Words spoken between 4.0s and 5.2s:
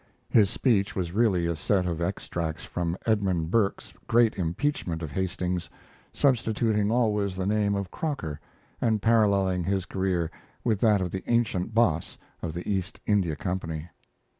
great impeachment of